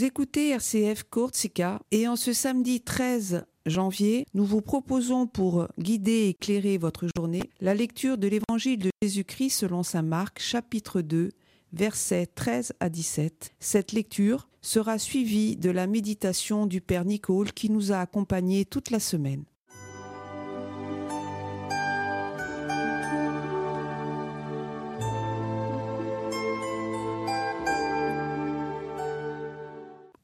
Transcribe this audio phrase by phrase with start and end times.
[0.00, 6.10] Vous écoutez RCF Courtsika et en ce samedi 13 janvier, nous vous proposons pour guider
[6.10, 11.32] et éclairer votre journée la lecture de l'évangile de Jésus-Christ selon saint Marc chapitre 2
[11.74, 13.52] versets 13 à 17.
[13.60, 18.90] Cette lecture sera suivie de la méditation du Père Nicole qui nous a accompagnés toute
[18.90, 19.44] la semaine.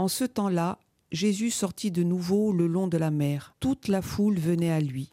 [0.00, 0.78] En ce temps-là,
[1.12, 3.54] Jésus sortit de nouveau le long de la mer.
[3.60, 5.12] Toute la foule venait à lui,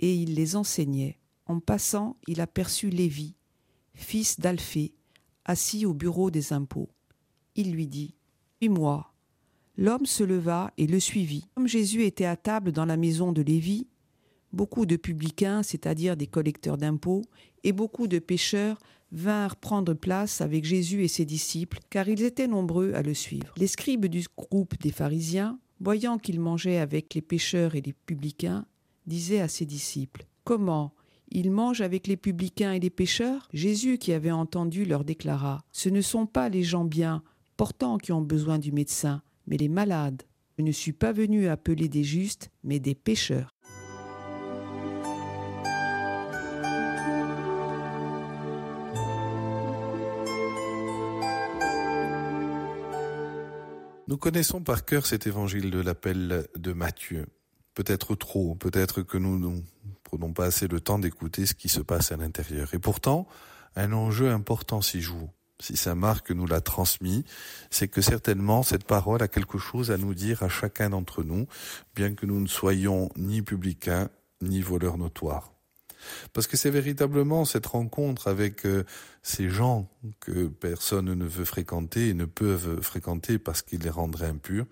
[0.00, 1.20] et il les enseignait.
[1.46, 3.36] En passant, il aperçut Lévi,
[3.94, 4.92] fils d'Alphée,
[5.44, 6.90] assis au bureau des impôts.
[7.54, 8.16] Il lui dit
[8.60, 9.14] Suis-moi.
[9.76, 11.46] L'homme se leva et le suivit.
[11.54, 13.86] Comme Jésus était à table dans la maison de Lévi,
[14.54, 17.22] beaucoup de publicains, c'est-à-dire des collecteurs d'impôts,
[17.62, 18.78] et beaucoup de pécheurs
[19.12, 23.54] vinrent prendre place avec Jésus et ses disciples, car ils étaient nombreux à le suivre.
[23.56, 28.66] Les scribes du groupe des pharisiens, voyant qu'il mangeait avec les pécheurs et les publicains,
[29.06, 30.94] disaient à ses disciples Comment?
[31.30, 35.88] Il mange avec les publicains et les pécheurs Jésus, qui avait entendu, leur déclara Ce
[35.88, 37.22] ne sont pas les gens bien,
[37.56, 40.22] portants, qui ont besoin du médecin, mais les malades.
[40.58, 43.53] Je ne suis pas venu appeler des justes, mais des pécheurs.
[54.06, 57.24] Nous connaissons par cœur cet évangile de l'appel de Matthieu.
[57.72, 59.60] Peut-être trop, peut-être que nous ne
[60.02, 62.74] prenons pas assez le temps d'écouter ce qui se passe à l'intérieur.
[62.74, 63.26] Et pourtant,
[63.76, 65.30] un enjeu important s'y joue.
[65.58, 67.24] Si Saint Marc nous l'a transmis,
[67.70, 71.46] c'est que certainement cette parole a quelque chose à nous dire à chacun d'entre nous,
[71.94, 74.10] bien que nous ne soyons ni publicains
[74.42, 75.54] ni voleurs notoires.
[76.32, 78.84] Parce que c'est véritablement cette rencontre avec euh,
[79.22, 79.88] ces gens
[80.20, 84.66] que personne ne veut fréquenter et ne peuvent fréquenter parce qu'ils les rendraient impurs,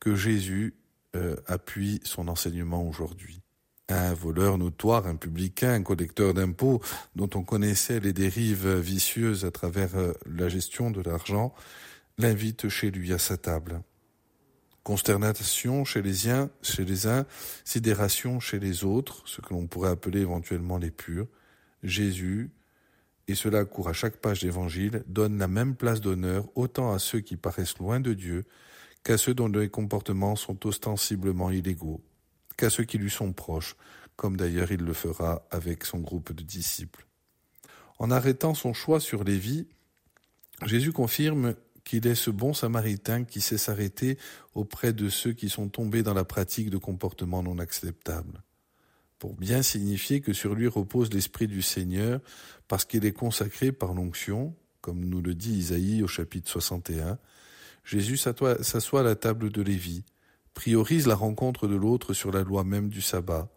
[0.00, 0.74] que Jésus
[1.16, 3.40] euh, appuie son enseignement aujourd'hui.
[3.88, 6.80] Un voleur notoire, un publicain, un collecteur d'impôts
[7.14, 11.54] dont on connaissait les dérives vicieuses à travers euh, la gestion de l'argent,
[12.18, 13.80] l'invite chez lui à sa table.
[14.84, 17.24] Consternation chez les uns, chez les uns,
[17.64, 21.26] sidération chez les autres, ce que l'on pourrait appeler éventuellement les purs.
[21.82, 22.50] Jésus,
[23.26, 27.20] et cela court à chaque page d'évangile, donne la même place d'honneur autant à ceux
[27.20, 28.44] qui paraissent loin de Dieu
[29.04, 32.02] qu'à ceux dont les comportements sont ostensiblement illégaux,
[32.56, 33.76] qu'à ceux qui lui sont proches,
[34.16, 37.06] comme d'ailleurs il le fera avec son groupe de disciples.
[37.98, 39.66] En arrêtant son choix sur Lévi,
[40.66, 44.18] Jésus confirme qu'il est ce bon samaritain qui sait s'arrêter
[44.54, 48.42] auprès de ceux qui sont tombés dans la pratique de comportements non acceptables,
[49.18, 52.20] pour bien signifier que sur lui repose l'Esprit du Seigneur,
[52.68, 57.18] parce qu'il est consacré par l'onction, comme nous le dit Isaïe au chapitre 61,
[57.84, 60.04] Jésus s'assoit à la table de Lévi,
[60.54, 63.50] priorise la rencontre de l'autre sur la loi même du sabbat.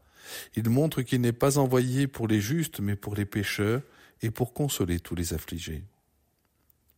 [0.56, 3.82] Il montre qu'il n'est pas envoyé pour les justes, mais pour les pécheurs,
[4.22, 5.84] et pour consoler tous les affligés.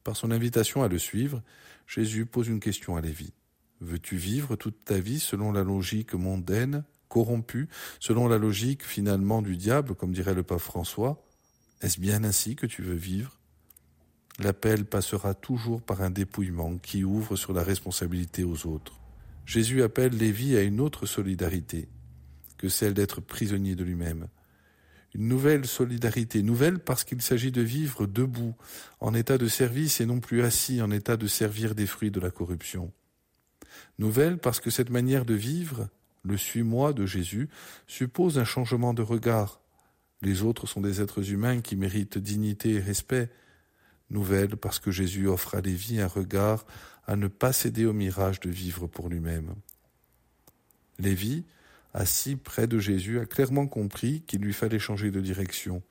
[0.09, 1.43] Par son invitation à le suivre,
[1.85, 3.31] Jésus pose une question à Lévi.
[3.79, 9.55] Veux-tu vivre toute ta vie selon la logique mondaine, corrompue, selon la logique finalement du
[9.55, 11.23] diable, comme dirait le pape François?
[11.83, 13.37] Est-ce bien ainsi que tu veux vivre?
[14.39, 18.99] L'appel passera toujours par un dépouillement qui ouvre sur la responsabilité aux autres.
[19.45, 21.87] Jésus appelle Lévi à une autre solidarité
[22.57, 24.27] que celle d'être prisonnier de lui-même
[25.15, 28.55] une nouvelle solidarité, nouvelle parce qu'il s'agit de vivre debout,
[28.99, 32.19] en état de service et non plus assis en état de servir des fruits de
[32.19, 32.91] la corruption.
[33.97, 35.89] Nouvelle parce que cette manière de vivre,
[36.23, 37.49] le suis-moi de Jésus,
[37.87, 39.61] suppose un changement de regard.
[40.21, 43.29] Les autres sont des êtres humains qui méritent dignité et respect.
[44.09, 46.65] Nouvelle parce que Jésus offre à Lévi un regard
[47.07, 49.55] à ne pas céder au mirage de vivre pour lui-même.
[50.99, 51.45] Lévi,
[51.93, 55.81] assis près de Jésus, a clairement compris qu'il lui fallait changer de direction,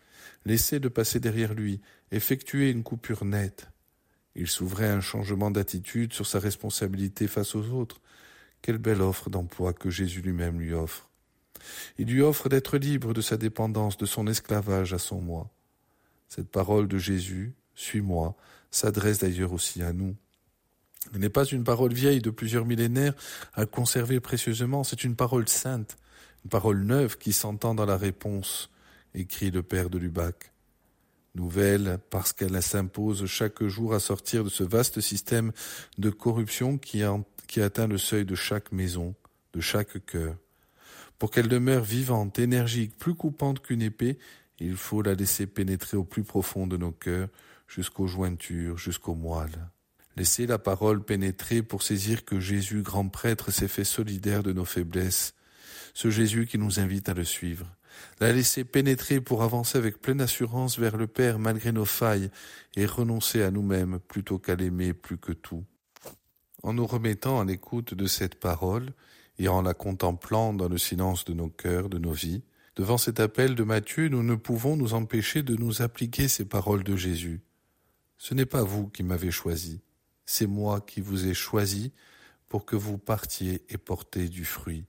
[0.44, 1.80] laisser de passer derrière lui,
[2.12, 3.68] effectuer une coupure nette.
[4.34, 8.00] Il s'ouvrait un changement d'attitude sur sa responsabilité face aux autres.
[8.62, 11.08] Quelle belle offre d'emploi que Jésus lui-même lui offre.
[11.98, 15.50] Il lui offre d'être libre de sa dépendance, de son esclavage à son moi.
[16.28, 18.36] Cette parole de Jésus, suis-moi,
[18.70, 20.14] s'adresse d'ailleurs aussi à nous.
[21.14, 23.14] N'est pas une parole vieille de plusieurs millénaires
[23.54, 25.96] à conserver précieusement, c'est une parole sainte,
[26.44, 28.70] une parole neuve qui s'entend dans la réponse,
[29.14, 30.52] écrit le père de Lubac.
[31.34, 35.52] Nouvelle parce qu'elle s'impose chaque jour à sortir de ce vaste système
[35.96, 37.02] de corruption qui,
[37.46, 39.14] qui atteint le seuil de chaque maison,
[39.52, 40.34] de chaque cœur.
[41.18, 44.18] Pour qu'elle demeure vivante, énergique, plus coupante qu'une épée,
[44.60, 47.28] il faut la laisser pénétrer au plus profond de nos cœurs,
[47.68, 49.68] jusqu'aux jointures, jusqu'aux moelles.
[50.18, 54.64] Laissez la parole pénétrer pour saisir que Jésus, grand prêtre, s'est fait solidaire de nos
[54.64, 55.32] faiblesses,
[55.94, 57.72] ce Jésus qui nous invite à le suivre.
[58.18, 62.32] La laisser pénétrer pour avancer avec pleine assurance vers le Père malgré nos failles
[62.74, 65.64] et renoncer à nous-mêmes plutôt qu'à l'aimer plus que tout.
[66.64, 68.90] En nous remettant à l'écoute de cette parole
[69.38, 72.42] et en la contemplant dans le silence de nos cœurs, de nos vies,
[72.74, 76.82] devant cet appel de Matthieu, nous ne pouvons nous empêcher de nous appliquer ces paroles
[76.82, 77.40] de Jésus.
[78.16, 79.80] Ce n'est pas vous qui m'avez choisi,
[80.30, 81.90] c'est moi qui vous ai choisi
[82.50, 84.84] pour que vous partiez et portiez du fruit.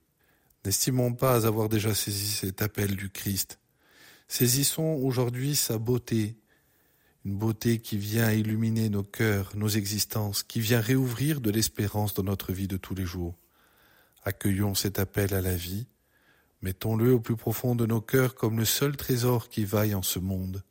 [0.66, 3.58] N'estimons pas avoir déjà saisi cet appel du Christ.
[4.28, 6.36] Saisissons aujourd'hui sa beauté,
[7.24, 12.22] une beauté qui vient illuminer nos cœurs, nos existences, qui vient réouvrir de l'espérance dans
[12.22, 13.34] notre vie de tous les jours.
[14.24, 15.86] Accueillons cet appel à la vie,
[16.60, 20.18] mettons-le au plus profond de nos cœurs comme le seul trésor qui vaille en ce
[20.18, 20.62] monde,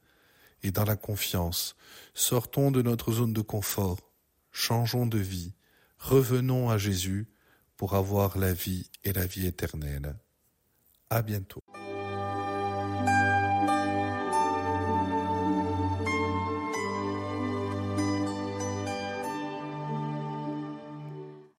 [0.62, 1.76] et dans la confiance,
[2.14, 4.09] sortons de notre zone de confort,
[4.52, 5.54] changeons de vie,
[5.98, 7.28] revenons à Jésus
[7.78, 10.16] pour avoir la vie et la vie éternelle.
[11.10, 11.62] À bientôt.